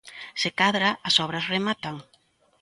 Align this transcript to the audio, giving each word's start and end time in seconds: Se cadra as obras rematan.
Se 0.41 0.49
cadra 0.59 0.89
as 1.07 1.15
obras 1.25 1.49
rematan. 1.53 1.95